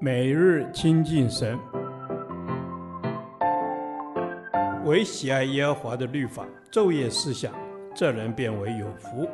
[0.00, 1.58] 每日亲近神，
[4.84, 7.52] 唯喜爱耶和华的律法，昼夜思想，
[7.94, 9.28] 这人便为有福。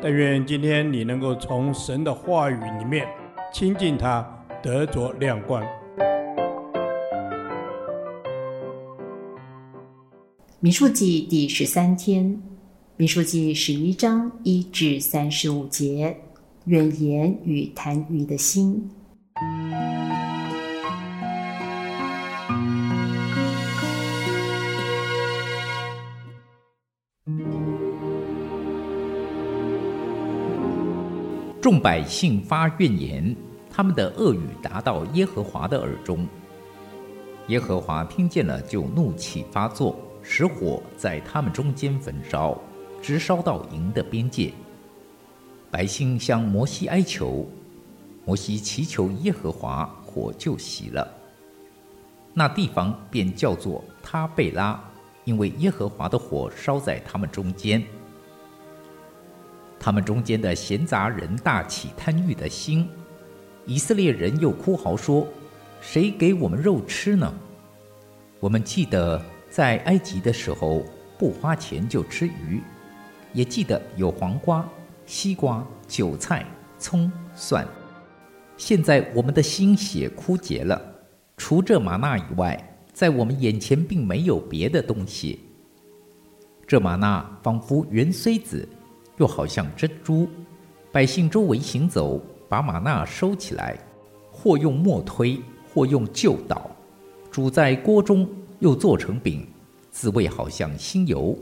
[0.00, 3.06] 但愿今天你能够从神的话语里面
[3.52, 4.26] 亲近他，
[4.62, 5.64] 得着亮光。
[10.58, 12.40] 民数记第十三天，
[12.96, 16.16] 民数记十一章一至三十五节，
[16.66, 18.88] 怨言与贪欲的心。
[31.60, 33.34] 众百姓发怨言，
[33.68, 36.26] 他们的恶语达到耶和华的耳中。
[37.48, 42.56] 耶和华听见了，就怒气发作，使火在他们中间焚烧，
[43.00, 44.52] 直烧到营的边界。
[45.72, 47.48] 百姓向摩西哀求，
[48.26, 51.10] 摩西祈求耶和华，火就熄了。
[52.34, 54.78] 那地方便叫做他贝拉，
[55.24, 57.82] 因为耶和华的火烧在他们中间。
[59.80, 62.86] 他们中间的闲杂人大起贪欲的心，
[63.64, 65.26] 以色列人又哭嚎说
[65.80, 67.32] ：“谁给我们肉吃呢？
[68.40, 70.84] 我们记得在埃及的时候，
[71.18, 72.60] 不花钱就吃鱼，
[73.32, 74.68] 也记得有黄瓜、
[75.12, 76.42] 西瓜、韭菜、
[76.78, 77.68] 葱、蒜。
[78.56, 80.80] 现在我们的心血枯竭了，
[81.36, 82.58] 除这吗哪以外，
[82.94, 85.40] 在我们眼前并没有别的东西。
[86.66, 88.66] 这吗哪仿佛圆锥子。”
[89.18, 90.26] 又好像珍珠，
[90.90, 93.78] 百姓周围行走，把吗哪收起来，
[94.30, 95.38] 或用磨推，
[95.68, 96.70] 或用臼捣，
[97.30, 98.26] 煮在锅中，
[98.60, 99.46] 又做成饼，
[99.90, 101.38] 滋味好像新油。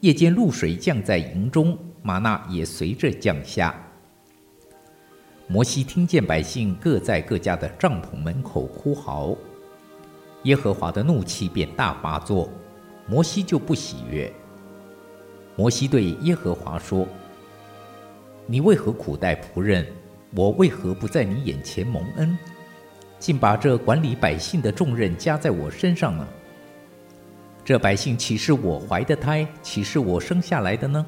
[0.00, 3.74] 夜间露水降在营中，吗哪也随着降下。
[5.46, 9.34] 摩西听见百姓各在各家的帐篷门口哭嚎，
[10.42, 12.50] 耶和华的怒气便大发作，
[13.08, 14.30] 摩西就不喜悦。
[15.56, 17.08] 摩西对耶和华说
[18.46, 19.86] ：“你为何苦待仆人？
[20.36, 22.36] 我为何不在你眼前蒙恩，
[23.18, 26.28] 竟把这管理百姓的重任加在我身上呢？
[27.64, 31.06] 这百姓岂是我怀的胎，岂是我生下来的呢？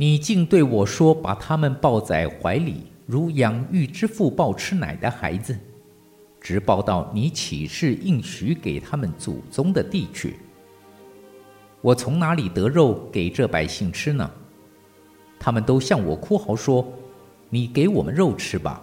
[0.00, 5.58] 你竟对我说，把他们抱在怀里，如养育之父抱吃奶的孩子，
[6.40, 10.38] 直抱到你起誓应许给他们祖宗的地去。”
[11.82, 14.30] 我从哪里得肉给这百姓吃呢？
[15.36, 16.86] 他们都向我哭嚎说
[17.50, 18.80] ：“你给我们肉吃吧。”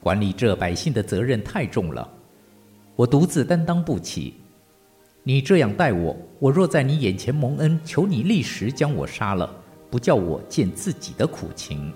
[0.00, 2.10] 管理这百姓的责任太重了，
[2.96, 4.32] 我独自担当不起。
[5.28, 9.54] 你这样待我，我若在你眼前蒙恩，求你立时将我杀了，
[9.90, 11.92] 不叫我见自己的苦情。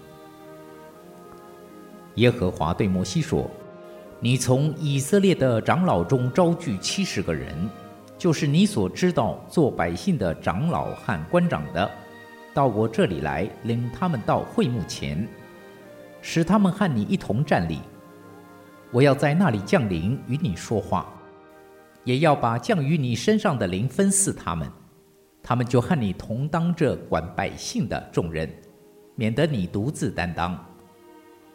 [2.16, 3.50] 耶和华对摩西说
[4.20, 7.54] ：“你从以色列的长老中招聚七十个人。”
[8.20, 11.90] 就是你所知道做百姓的长老和官长的，
[12.52, 15.26] 到我这里来，领他们到会幕前，
[16.20, 17.78] 使他们和你一同站立。
[18.90, 21.10] 我要在那里降临与你说话，
[22.04, 24.70] 也要把降于你身上的灵分赐他们，
[25.42, 28.48] 他们就和你同当这管百姓的重任，
[29.14, 30.58] 免得你独自担当。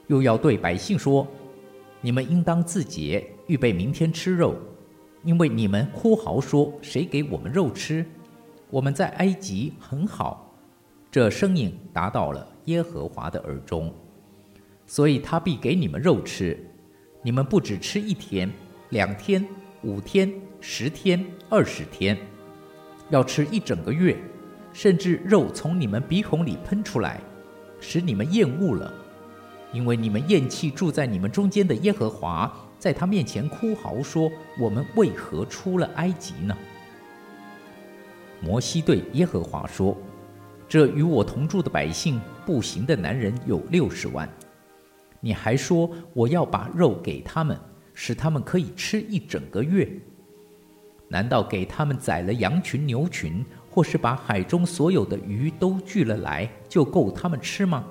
[0.08, 1.28] 又要对百姓说：
[2.00, 4.56] 你们应当自洁，预备明天吃肉。
[5.24, 8.06] 因为你们哭嚎说：“谁给我们肉吃？
[8.70, 10.56] 我们在埃及很好。”
[11.12, 13.94] 这声音达到了耶和华的耳中，
[14.86, 16.58] 所以他必给你们肉吃。
[17.22, 18.50] 你们不只吃一天、
[18.90, 19.46] 两天、
[19.84, 22.18] 五天、十天、二十天，
[23.10, 24.18] 要吃一整个月，
[24.74, 27.22] 甚至肉从你们鼻孔里喷出来，
[27.80, 28.92] 使你们厌恶了，
[29.72, 32.52] 因为你们厌弃住在你们中间的耶和华。
[32.80, 36.56] 在他面前哭嚎说：“我们为何出了埃及呢？”
[38.40, 39.98] 摩西对耶和华说
[40.70, 44.30] ：“这与我同住的百姓，步行的男人有六十万。
[45.20, 47.60] 你还说我要把肉给他们，
[48.00, 49.90] 使他们可以吃一整个月？
[51.08, 57.84] 难道给他们宰了羊群、牛群，或是把海中所有的鱼都聚了来，就够他们吃吗？”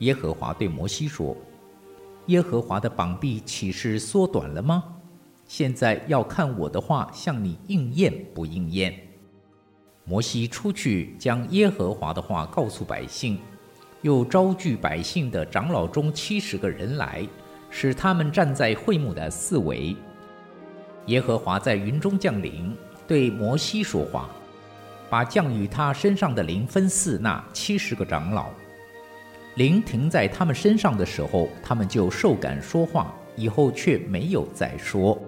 [0.00, 1.34] 耶和华对摩西说。
[2.26, 4.84] 耶和华的膀臂岂是缩短了吗？
[5.46, 8.94] 现在要看我的话向你应验不应验。
[10.04, 13.38] 摩西出去将耶和华的话告诉百姓，
[14.02, 17.26] 又招聚百姓的长老中七十个人来，
[17.70, 19.96] 使他们站在会幕的四围。
[21.06, 22.74] 耶和华在云中降临，
[23.06, 24.28] 对摩西说话，
[25.08, 28.48] 把降与他身上的灵分赐那七十个长老。
[29.54, 35.18] 灵停在他们身上的时候，他们就受感说话，以后却没有再说。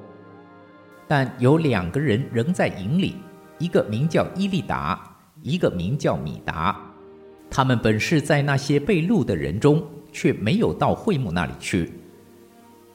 [1.06, 3.17] 但有两个人仍在营里，
[3.58, 6.79] 一个名叫伊利达，一个名叫米达。
[7.49, 9.82] 他们本是在那些被录的人中，
[10.12, 11.91] 却没有到会幕那里去。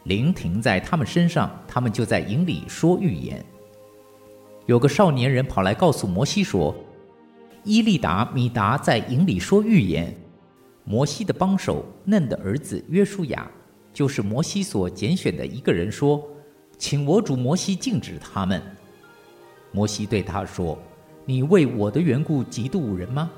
[0.04, 3.44] 灵停在他们身上，他们就在营里说预言。
[4.66, 6.76] 有个少年人跑来告诉摩西说
[7.64, 10.14] ：“伊利达、米达在营里说预言。
[10.86, 13.50] 摩西的帮手嫩的儿子约书亚，
[13.94, 16.22] 就是摩西所拣选的一个人，说，
[16.78, 18.62] 请我主摩西禁止他们。
[19.72, 20.78] 摩西对他说：
[21.26, 23.32] 你为我的缘故嫉妒人吗？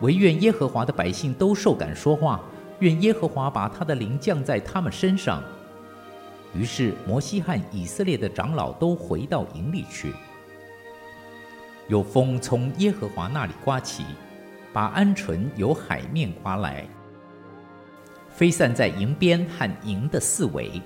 [0.00, 2.40] 惟愿耶和华的百姓都受感说话，
[2.78, 5.42] 愿耶和华把他的灵降在他们身上。”
[6.54, 10.12] 于是摩西和以色列的长老都回到营里去。
[11.88, 14.04] 有风从耶和华那里刮起，
[14.72, 16.86] 把鹌鹑由海面刮来，
[18.28, 20.80] 飞散在营边和营的四围。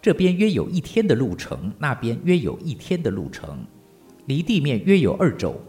[0.00, 3.66] 这边约有一天的路程，那边约有一天的路程，
[4.26, 5.60] 离地面约有二肘。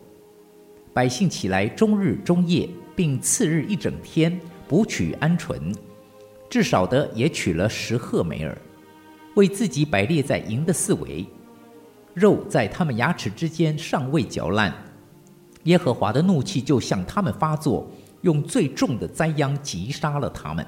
[0.93, 5.75] 百姓起来，终日终夜，并次日一整天，捕取鹌鹑，
[6.49, 8.55] 至少的也取了十赫梅尔。
[9.37, 11.23] 为自己摆列在营的四围，
[12.15, 14.73] 肉在他们牙齿之间尚未嚼烂，
[15.65, 17.87] 耶和华的怒气就向他们发作，
[18.21, 20.65] 用最重的灾殃击杀了他们。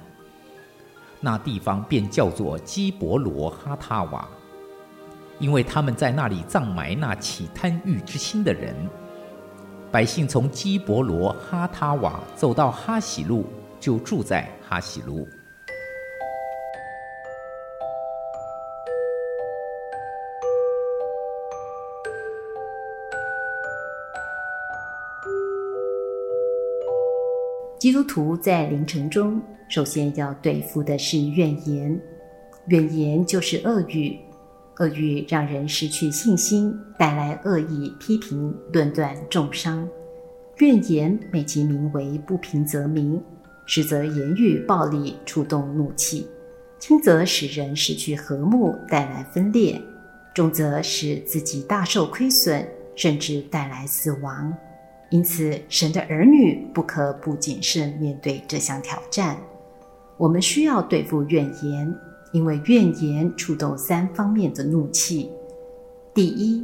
[1.19, 4.29] 那地方便叫做基伯罗哈塔瓦，
[5.39, 8.75] 因为他们在那里葬埋那起贪欲之心的人。
[9.91, 13.47] 百姓从基伯罗哈塔瓦走到哈喜路，
[13.79, 15.27] 就住在哈喜路。
[27.79, 31.97] 基督徒在灵程中，首先要对付的是怨言。
[32.67, 34.19] 怨言就是恶语，
[34.79, 39.87] 恶语让人失去信心，带来恶意批评、论断、重伤。
[40.57, 43.19] 怨言美其名为不平则鸣，
[43.65, 46.27] 实则言语暴力触动怒气，
[46.79, 49.79] 轻则使人失去和睦，带来分裂；
[50.35, 54.53] 重则使自己大受亏损，甚至带来死亡。
[55.09, 59.37] 因此，神的儿女不可不谨慎面对这项挑战。
[60.17, 61.95] 我们需要对付怨言，
[62.31, 65.29] 因为怨言触动三方面的怒气。
[66.13, 66.63] 第一，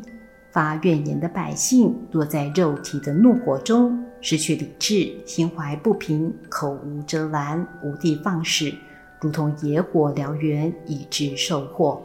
[0.51, 8.75] 发怨言的百姓落在肉体的怒火中，失去理智，心怀不平，口无遮拦，无的放矢，
[9.19, 12.01] 如同野火燎原，以致受祸。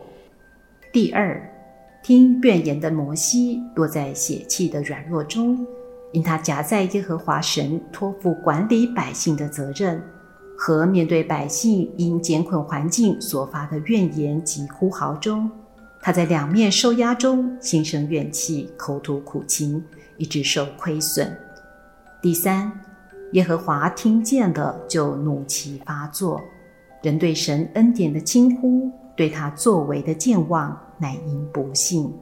[0.90, 1.38] 第二，
[2.02, 5.66] 听怨言的摩西落在血气的软弱中。
[6.12, 10.02] 因他夹在耶和华神托付管理百姓的责任，
[10.56, 15.50] 和面对百姓因艰困环境所发的怨言及呼号中，
[16.00, 19.82] 他在两面受压中心生怨气，口吐苦情，
[20.16, 21.34] 以致受亏损。
[22.20, 22.70] 第三，
[23.32, 26.40] 耶和华听见了，就怒气发作。
[27.02, 32.12] 人对神恩典的轻忽，对他作为的健忘，乃因不信。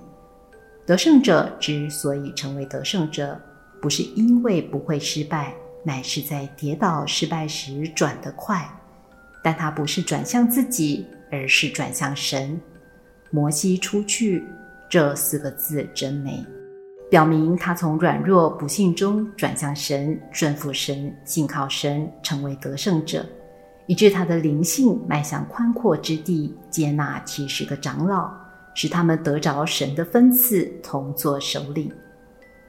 [0.87, 3.41] 得胜者之所以成为得胜者，
[3.81, 5.55] 不是因为不会失败，
[5.85, 8.69] 乃是在跌倒失败时转得快。
[9.43, 12.61] 但他不是转向自己，而是转向神。
[13.31, 14.45] 摩西出去
[14.91, 16.45] 这四个字真美，
[17.09, 23.25] 表明他从软弱不信中转向神，顺服神，信靠神，成为得胜者，
[23.87, 28.31] 以致他的灵性迈向宽阔之地，接纳七十个长老，
[28.75, 31.93] 使他们得着神的分赐，同作首领。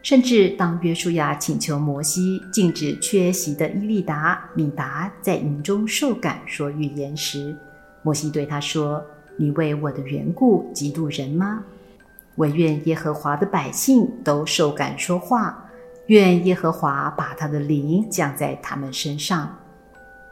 [0.01, 7.56] 甚至当约书亚请求摩西禁止缺席的伊利达、米达在营中受感说预言时，
[8.01, 9.03] 摩西对他说
[9.36, 11.62] ：“你为我的缘故嫉妒人吗？
[12.38, 15.70] 惟愿耶和华的百姓都受感说话，
[16.08, 19.53] 愿耶和华把他的灵降在他们身上。”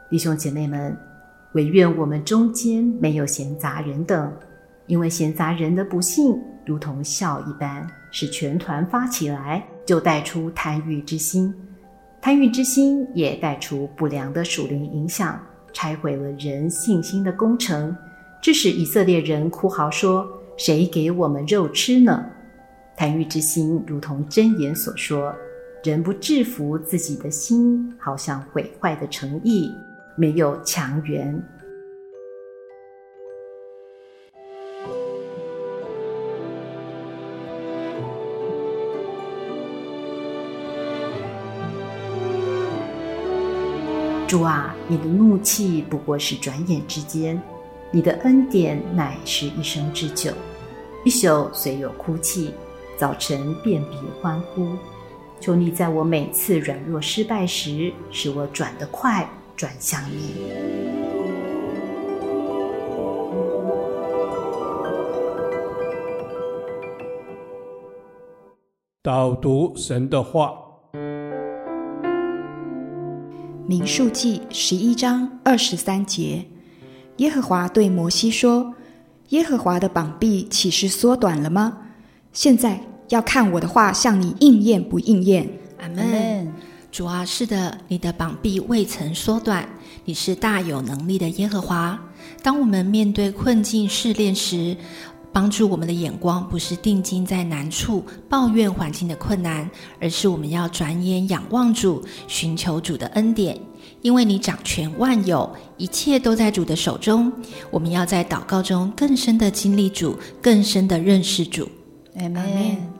[0.08, 0.96] 弟兄姐妹们，
[1.52, 4.32] 惟愿我们中间没有闲杂人等，
[4.86, 7.84] 因为闲杂人的不幸，如同笑一般。
[8.10, 11.52] 使全团发起来，就带出贪欲之心；
[12.22, 15.38] 贪欲之心也带出不良的属灵影响，
[15.74, 17.94] 拆毁了人信心的工程，
[18.40, 22.24] 致使以色列人哭嚎说：“谁给我们肉吃呢？”
[22.96, 25.34] 贪欲之心如同箴言所说
[25.84, 29.70] ：“人不制服自己的心，好像毁坏的城邑，
[30.16, 31.40] 没有墙垣。”
[44.28, 47.40] 主啊，你的怒气不过是转眼之间，
[47.90, 50.30] 你的恩典乃是一生之久。
[51.02, 52.52] 一宿虽有哭泣，
[52.98, 54.76] 早晨便必欢呼。
[55.40, 60.34] 求你在我每次软弱失败时，使我转得快，转向你。
[69.02, 70.52] 导读神的话，
[73.68, 76.42] 民数记十一章二十三节，
[77.18, 78.74] 耶和华对摩西说
[79.28, 81.76] ：“耶和华的膀臂岂是缩短了吗？
[82.32, 85.48] 现在。”要看我的话向你应验不应验。
[85.80, 86.52] 阿门。
[86.92, 89.66] 主啊，是的，你的膀臂未曾缩短，
[90.04, 91.98] 你是大有能力的耶和华。
[92.42, 94.76] 当我们面对困境试炼时，
[95.38, 103.56] 帮助我们的眼光不是定睛在难处、抱怨环境的困难，而是我们要转眼仰望主，寻求主的恩典。
[104.02, 107.32] 因为你掌权万有，一切都在主的手中。
[107.70, 111.68] 我们要在祷告中更深的经历主，更深的认识主。
[112.16, 112.97] 阿门。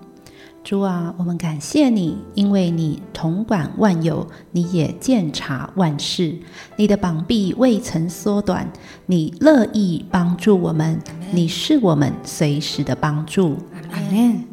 [0.68, 6.36] 主啊，我们感谢你，因为你统管万有，你也鉴察万事。
[6.76, 8.70] 你的膀臂未曾缩短，
[9.06, 11.00] 你乐意帮助我们，
[11.32, 13.56] 你是我们随时的帮助。
[13.90, 14.44] 阿门。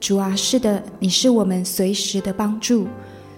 [0.00, 2.86] 主啊，是的，你是我们随时的帮助。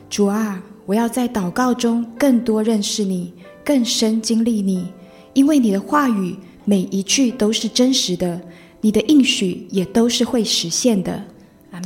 [0.09, 3.33] 主啊，我要在祷告中更多认识你，
[3.65, 4.87] 更深经历你，
[5.33, 8.41] 因为你的话语每一句都是真实的，
[8.81, 11.21] 你的应许也都是会实现的。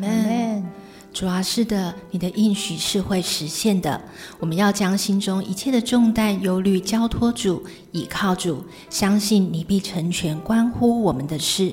[0.03, 0.65] 阿门。
[1.13, 4.01] 主啊，是的，你的应许是会实现的。
[4.41, 11.73] 我们要将心中一切的重担、忧虑交托主，倚靠主，相信你必成全关乎我们的事。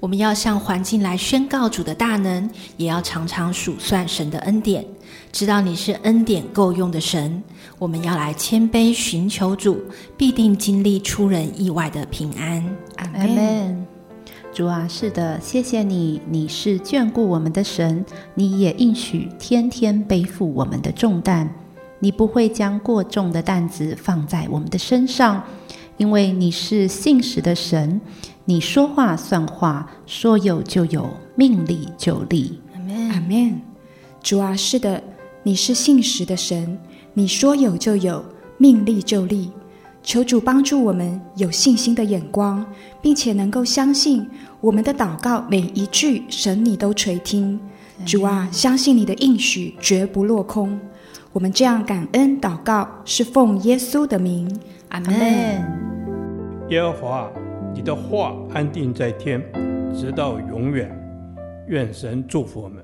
[0.00, 2.48] 我们要向环境来宣告主的大能，
[2.78, 4.82] 也要常常数算神的恩典，
[5.30, 7.42] 知道你是恩典够用的神。
[7.78, 9.82] 我们要来谦卑寻求主，
[10.16, 12.64] 必定经历出人意外的平安。
[12.96, 13.87] 阿门。
[14.52, 21.48] 主啊，是的，谢谢你，你是眷顾我们的神，你也应许天天背负我们的重担，
[22.00, 25.44] 你不会将过重的担子放在我们的身上，
[25.96, 28.00] 因为你是信实的神，
[28.46, 32.58] 你说话算话，说有就有，命立就立。
[32.74, 33.60] 阿门，阿门。
[34.20, 35.00] 主啊，是的，
[35.44, 36.76] 你是信实的神，
[37.14, 38.24] 你说有就有，
[38.56, 39.50] 命立就立。
[40.02, 42.64] 求主帮助我们有信心的眼光，
[43.02, 44.26] 并且能够相信
[44.60, 47.60] 我们的祷告每一句神你都垂听。
[48.06, 50.78] 主啊，相信你的应许绝不落空。
[51.32, 54.48] 我们这样感恩祷告，是奉耶稣的名。
[54.88, 55.12] 阿门。
[56.70, 57.30] 耶和华，
[57.74, 59.42] 你的话安定在天，
[59.94, 60.90] 直到永远。
[61.66, 62.82] 愿神祝福我们。